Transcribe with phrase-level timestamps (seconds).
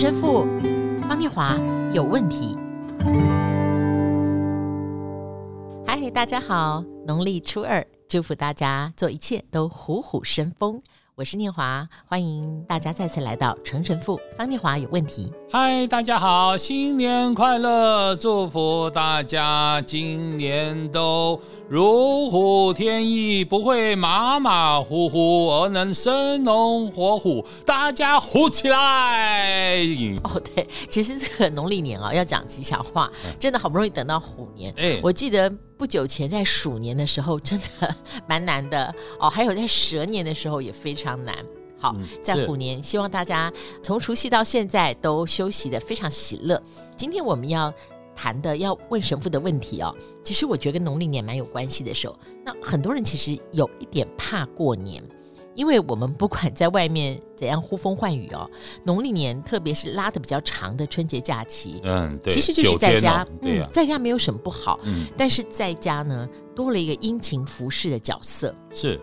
[0.00, 0.46] 陈神父
[1.08, 1.58] 方念华
[1.92, 2.56] 有问题。
[5.84, 10.80] 嗨，大家好，农历初二，祝福大家做一切都虎虎生风。
[11.18, 15.32] 我是念华，欢迎大家再次来到成神父方念华有问题。
[15.50, 18.14] 嗨，大家好，新年快乐！
[18.14, 27.44] 祝福大家今年都如虎添翼，不会马马虎虎，而能生龙活虎。
[27.66, 29.80] 大家虎起来！
[30.22, 33.10] 哦，对，其实这个农历年啊，要讲吉祥话，
[33.40, 34.72] 真的好不容易等到虎年。
[34.76, 37.94] 哎，我记得不久前在鼠年的时候，真的
[38.26, 39.30] 蛮难的哦。
[39.30, 41.34] 还有在蛇年的时候也非常难。
[41.78, 46.60] 好，在虎年，希望大家从除夕到现在都休息的非常喜乐。
[46.96, 47.72] 今天我们要
[48.16, 55.00] 谈的、要问神父的问题哦，其实我觉得跟农历年蛮有关系的时候，那很多人其实有一点怕过年，
[55.58, 58.48] 因为我们不管在外面怎样呼风唤雨哦，
[58.86, 69.00] 农历年特别是拉的比较长的春节假期，嗯，对，其实就是在家，哦对啊、嗯，在家没有什么不好，嗯，但是在家呢多了一个殷勤服侍的角色，是，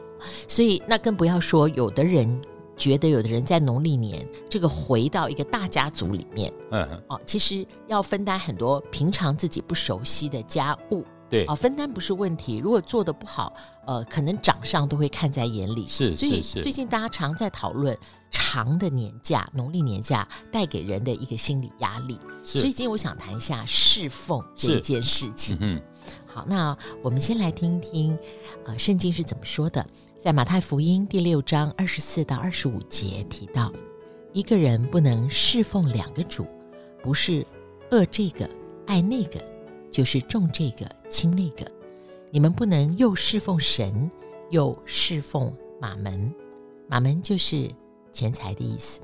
[0.48, 2.42] 所以那更不要说有的人。
[2.78, 11.02] 觉得有的人在农历年这个回到一个大家族里面，嗯，哦，其实要分担很多平常自己不熟悉的家务，
[11.36, 12.58] 对，哦，分担不是问题。
[12.58, 13.54] 如果做的不好，
[13.86, 15.86] 呃，可能长上都会看在眼里。
[15.86, 17.98] 是，所以最近大家常在讨论
[18.32, 22.18] 长的年假，农历年假带给人的一个心理压力。
[22.42, 25.58] 是，所以今天我想谈一下侍奉这件事情。
[25.60, 25.82] 嗯，
[26.26, 28.18] 好，那我们先来听一听，
[28.66, 29.86] 呃，圣经是怎么说的。
[30.18, 33.72] 在马太福音第六章二十四到二十五节提到，
[34.34, 36.48] 一个人不能侍奉两个主，
[37.04, 37.46] 不是
[37.92, 38.50] 恶这个
[38.88, 39.40] 爱那个，
[39.92, 41.66] 就是重这个亲那个。
[42.30, 44.12] 你们不能又侍奉神，
[44.50, 46.36] 又侍奉玛门。
[46.90, 47.74] 玛门就是
[48.12, 49.00] 钱财的意思。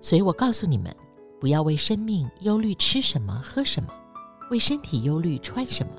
[0.00, 0.92] 所以我告诉你们，
[1.40, 3.88] 不要为生命忧虑吃什么喝什么，
[4.50, 5.92] 为身体忧虑穿什么。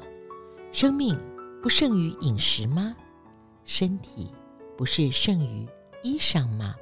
[0.73, 1.17] 生命
[1.61, 2.94] 不胜于饮食吗？
[3.63, 4.29] 身体
[4.75, 5.66] 不是胜于
[6.03, 6.75] 衣裳吗？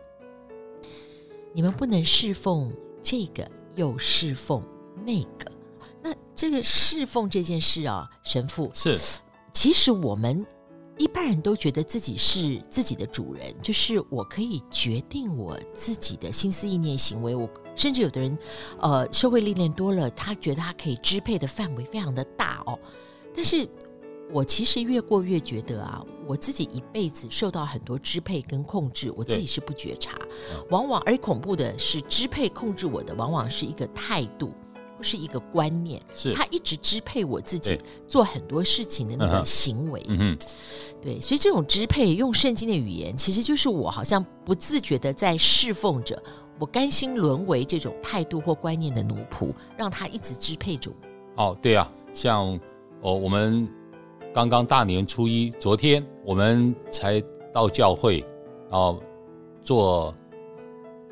[1.53, 2.73] 你们不能侍奉
[3.03, 4.63] 这个又侍奉
[5.05, 5.50] 那个。
[6.01, 8.97] 那这个侍奉这件事啊，神父是，
[9.53, 10.45] 其实我们
[10.97, 17.35] 一般人都觉得自己是自己的主人，就是我可以决定我自己的心思意念行为。
[17.35, 18.37] 我甚至有的人，
[18.79, 22.77] 呃，社会历练多了，他觉得他可以支配的范围非常的大哦，
[23.35, 23.67] 但是。
[24.33, 30.17] 我其实越过越觉得啊，我自己一辈子受到很多支配跟控制，我自己是不觉察。
[30.69, 34.70] 往往而恐怖的是，支配控制我的往往是一个态度或
[35.01, 40.03] 是一个观念，是他一直支配我自己做很多事情的那个行为。
[40.07, 40.37] 嗯，
[41.01, 46.21] 对，所以这种支配用圣经的语言，其实就是我好像不自觉的在侍奉着，
[46.59, 50.91] 我甘心沦为这种态度或观念的奴仆，让他一直支配着
[51.35, 51.43] 我。
[51.43, 52.59] 哦，对啊，像
[53.01, 53.69] 哦我们。
[54.33, 58.23] 刚刚大年初一，昨天我们才到教会，
[58.69, 59.03] 然后
[59.61, 60.15] 做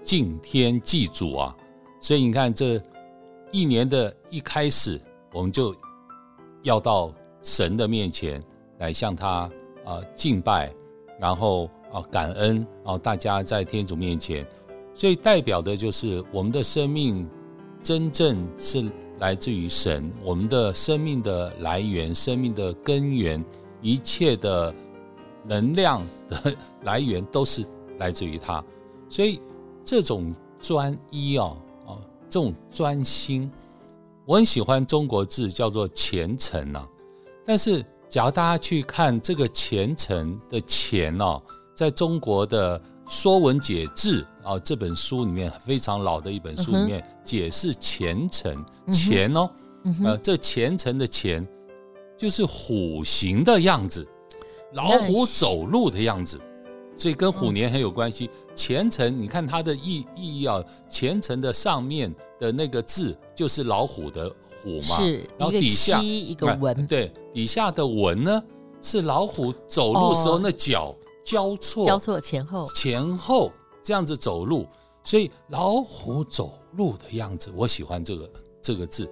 [0.02, 1.54] 敬天祭祖啊，
[2.00, 2.82] 所以你看这
[3.52, 5.00] 一年的一开始，
[5.34, 5.76] 我们就
[6.64, 8.44] 要到神的面前
[8.80, 9.50] 来向他
[9.86, 10.74] 啊、敬拜，
[11.20, 14.48] 然后啊、感恩，啊大家在天主面前，
[14.94, 17.30] 所以代表的就是我们的生命
[17.82, 18.90] 真正是。
[19.20, 23.44] 来自于神，我们的生命的来源、生命的根源、
[23.82, 24.74] 一切的
[25.44, 27.66] 能量的 来源都是
[27.98, 28.64] 来自于他。
[29.10, 29.42] 所以
[29.84, 31.58] 这种专一哦，哦，
[32.30, 33.52] 这种专心，
[34.26, 36.88] 我很喜欢中国字叫做虔诚呐。
[37.46, 41.42] 但是，假如大家去看这个虔诚的虔哦，
[41.76, 42.80] 在中国的。
[43.12, 48.64] 《说文解字》啊，这本书里面非常老的一本书里面解释虔诚，
[48.94, 49.50] 虔哦，
[50.06, 51.44] 呃，这虔诚的虔
[52.16, 54.08] 就是虎形的样子，
[54.74, 56.40] 老虎走路的样子，
[57.00, 58.30] 所以跟虎年很有关系。
[58.54, 64.30] 前程，你看它的意意义啊，前程的上面的那个字就是老虎的
[64.62, 68.44] 虎嘛，是，然后底下一个文，对，底下的文呢
[68.82, 70.94] 是老虎走路时候那脚。
[71.22, 73.52] 交错，交错前后，前后
[73.84, 74.66] 这样子走路，
[75.04, 78.32] 所以老虎走路的样子，我喜欢这个
[78.64, 79.08] 这个字，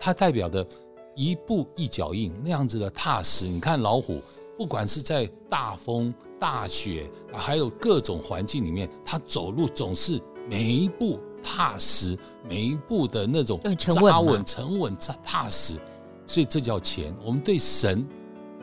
[0.00, 0.66] 它代表的
[1.14, 3.46] 一步一脚印那样子的踏实。
[3.46, 4.22] 你看老虎，
[4.58, 10.20] 不管是在大风大雪，还有各种环境里面，他走路总是
[10.50, 12.18] 每一步踏实，
[12.48, 15.74] 每一步的那种扎稳、沉稳、踏踏实，
[16.26, 17.14] 所以这叫虔。
[17.24, 18.04] 我们对神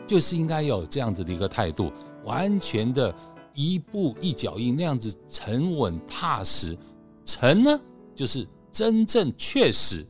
[0.06, 1.90] 就是应该有这样子的一个态度。
[2.26, 3.14] 完全的
[3.54, 6.78] 一步一脚印那样子沉稳踏实，
[7.24, 7.80] 诚呢
[8.14, 10.06] 就是真正确实、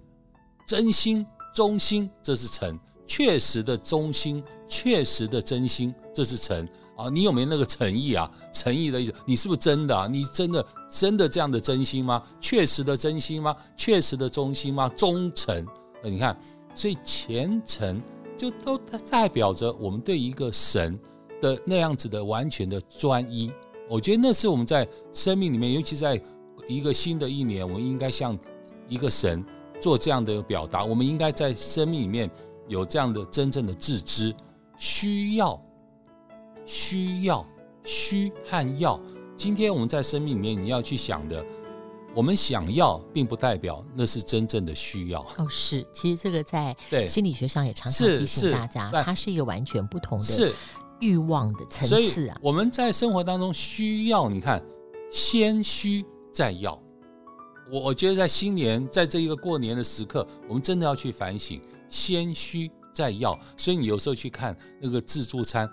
[0.66, 1.24] 真心、
[1.54, 2.76] 忠心，这是诚；
[3.06, 6.68] 确实的忠心、确实的真心，这是诚。
[6.96, 8.32] 啊，你有没有那个诚意啊？
[8.54, 10.08] 诚意的意思，你是不是真的啊？
[10.08, 12.24] 你真的真的这样的真心吗？
[12.40, 13.54] 确实的真心吗？
[13.76, 14.88] 确实的忠心吗？
[14.96, 15.66] 忠诚？
[16.02, 16.40] 你看，
[16.74, 18.02] 所以虔诚
[18.38, 20.98] 就都代表着我们对一个神
[21.42, 23.52] 的那样子的完全的专一。
[23.90, 26.22] 我觉得那是我们在生命里面，尤其在
[26.70, 28.40] 一个新的一年，我们应该向
[28.88, 29.44] 一个神
[29.82, 30.86] 做这样的表达。
[30.86, 32.32] 我们应该在生命里面
[32.68, 34.36] 有这样的真正的自知，
[34.78, 35.62] 需要。
[36.68, 37.46] 需要
[37.84, 39.00] 需和要，
[39.38, 41.46] 今天我们在生命里面你要去想的，
[42.16, 45.22] 我们想要，并不代表那是真正的需要。
[45.38, 46.76] 哦，是，其实这个在
[47.08, 50.52] 心理学上也常常提醒大家，它是一个完全不同的
[51.00, 52.36] 欲望的层次啊。
[52.42, 54.60] 我们在生活当中需要，你看，
[55.12, 56.04] 先需
[56.34, 56.82] 再要。
[57.72, 63.38] 我我觉得在新年，在这一个过年的时刻，我们真的要去反省，先需再要。
[63.58, 65.70] 所以你有时候去看那个自助餐。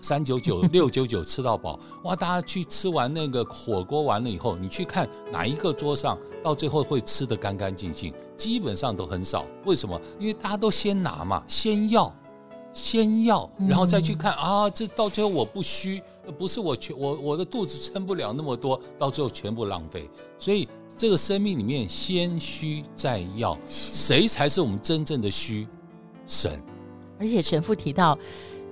[0.00, 2.14] 三九九 六九九吃到饱哇！
[2.14, 8.14] 大家去吃完那个火锅完了以后，你去看哪一个桌上到最后会吃得干干净净？
[8.36, 9.44] 基本上都很少。
[9.64, 10.00] 为什么？
[10.20, 12.14] 因为大家都先拿嘛，先要，
[12.72, 14.70] 先要，然后再去看啊。
[14.70, 16.00] 这到最后我不虚，
[16.38, 20.08] 不是我全我我的肚子撑不了那么多，到最后全部浪费。
[20.38, 20.68] 所以
[20.98, 25.66] 这个生命里面先需再要，谁才是我们真正的需？
[26.26, 26.60] 神。
[27.18, 28.18] 而且神父提到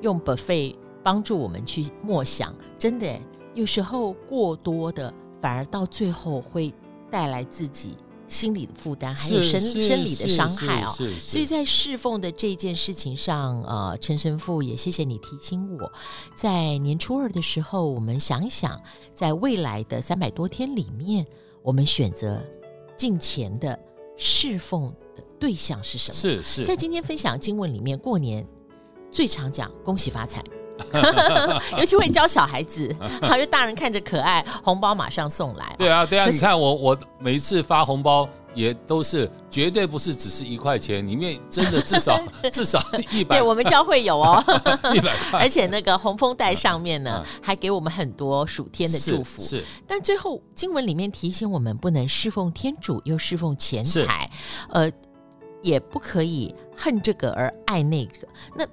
[0.03, 0.75] 用 buffet。
[1.07, 3.17] 帮助我们去默想，真的
[3.55, 6.75] 有时候过多的，反而到最后会
[7.09, 7.97] 带来自己
[8.27, 10.93] 心理的负担，还有生生理的伤害啊、哦。
[11.21, 15.93] 所以在侍奉的这件事情上，呃，陈神父也谢谢你提醒我，
[16.35, 18.81] 在年初二的时候，我们想一想，
[19.15, 21.25] 在未来的三百多天里面，
[21.67, 22.41] 我们选择
[22.97, 23.77] 敬虔的
[24.17, 26.15] 侍奉的对象是什么？
[26.15, 28.47] 是是，在今天分享经文里面，过年
[29.11, 30.41] 最常讲恭喜发财。
[31.79, 35.75] 尤其会教小孩子，还有大人看着可爱，红包马上送来。
[35.79, 42.19] 对啊，对啊，你看我我每一次发红包也都是绝对不是只是一块钱，里面真的至少
[42.53, 42.79] 至少
[43.11, 43.37] 一百。
[43.37, 44.43] 对，我们教会有哦，
[44.95, 45.41] 一百块。
[45.41, 49.43] 而且那个红封袋上面呢，还给我们很多暑天的祝福。
[49.43, 54.31] 是，是但最后经文里面提醒我们，不能侍奉天主又侍奉钱财，
[54.71, 54.91] 呃，
[55.63, 58.29] 也不可以恨这个而爱那个。
[58.55, 58.67] 那。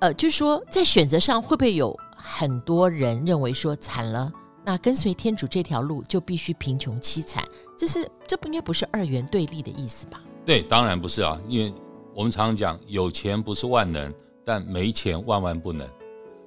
[0.00, 4.32] 呃，就是说，在选择上会不会有很多人认为说惨了？
[4.64, 7.42] 那跟随天主这条路就必须贫穷凄惨，
[7.76, 10.22] 这是这不应该不是二元对立的意思吧？
[10.44, 11.72] 对，当然不是啊，因为
[12.14, 14.12] 我们常常讲，有钱不是万能，
[14.44, 15.88] 但没钱万万不能。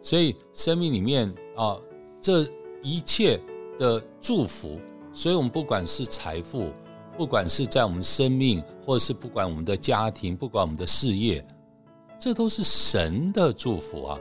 [0.01, 1.77] 所以生命里面啊，
[2.21, 2.47] 这
[2.81, 3.39] 一切
[3.77, 4.79] 的祝福，
[5.11, 6.71] 所以我们不管是财富，
[7.17, 11.45] 不管是在我们生命，或者是不管我们的家庭，不管我们的事业。
[12.21, 14.19] 这都是神的祝福啊，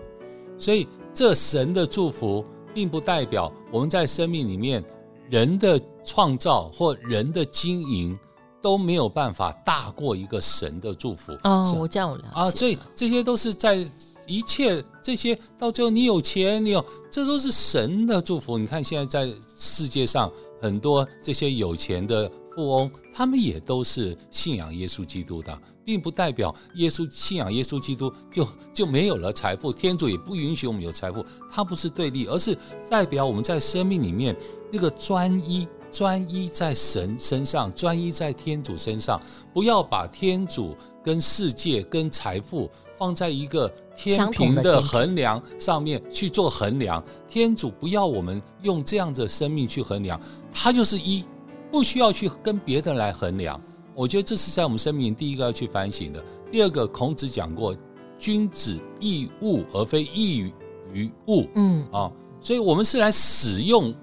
[0.59, 2.43] 所以这神的祝福
[2.73, 4.83] 并不代表我们在生命里面
[5.29, 8.19] 人的创造或人的经营
[8.63, 11.37] 都没有办法大过一个神的祝福。
[11.45, 13.87] 哦，我这样我了解啊，所以这些都是在
[14.27, 18.57] 一切这些到最后，你有钱，你有，这都是神的祝福。
[18.57, 22.31] 你看现在在世界上很多这些有钱的。
[22.55, 29.73] 富翁，他们也都是信仰耶稣基督的，并不代表耶稣信仰耶稣基督就就没有了财富。
[29.73, 32.57] 天主也不允许我们有财富，它不是对立，而是
[32.89, 34.37] 代表我们在生命里面
[34.73, 39.21] 那个专一，专一在神身上，专一在天主身上，
[39.55, 47.03] 不要把天主跟世界跟财富放在一个天平的衡量上面去做衡量。
[47.29, 50.21] 天主不要我们用这样的生命去衡量，
[50.53, 51.25] 它就是一。
[51.71, 53.61] 不需要去跟别人来衡量，
[53.95, 56.25] 我觉得这是在我们生命第一个要去反省的。
[56.51, 57.77] 第二个，孔子讲过，
[58.19, 60.53] 君子义物而非义
[60.93, 61.47] 于物。
[61.55, 62.11] 嗯啊，
[62.41, 63.95] 所以我们是来使用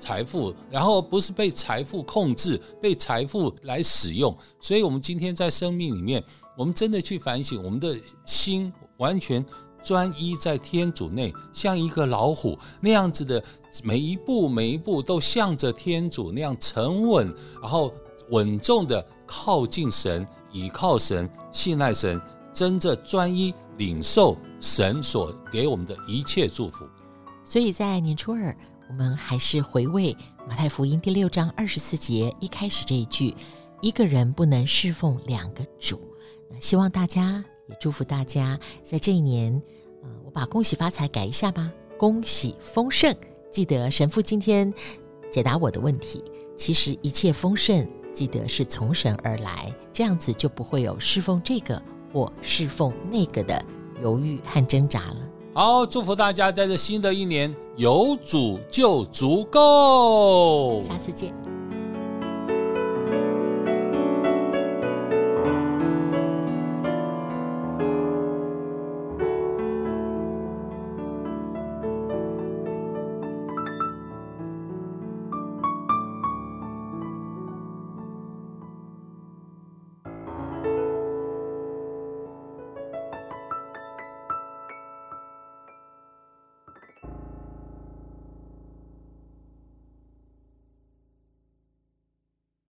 [0.00, 4.36] 财富，然后不是被财富控制，被财富来使用。
[4.60, 6.22] 所以我们今天在生命里面，
[6.56, 9.44] 我们真的去反省，我们的心完全。
[9.86, 13.40] 专一在天主内，像一个老虎那样子的，
[13.84, 17.94] 每一步每一步都向着天主那样沉稳，然后
[18.30, 22.20] 稳重的靠近神，倚靠神，信赖神，
[22.52, 26.84] 真正专一领受神所给我们的一切祝福。
[27.44, 28.52] 所以在年初二，
[28.88, 30.16] 我们还是回味
[30.48, 33.32] 马太福音第六章二十四节一开始这一句
[33.80, 36.00] ：“一个人不能侍奉两个主。”
[36.50, 39.60] 那希望大家也祝福大家在这一年。
[40.02, 43.14] 呃我把恭喜发财改一下吧，恭喜丰盛。
[43.50, 44.72] 记得神父今天
[45.30, 46.22] 解答我的问题，
[46.56, 51.82] 其实一切丰盛记得是从神而来，这样子就不会有侍奉这个
[52.12, 53.60] 或侍奉那个的
[54.02, 55.16] 犹豫和挣扎了。
[55.54, 60.80] 好，祝福大家在这新的一年有主就足够。
[60.80, 61.45] 下次见。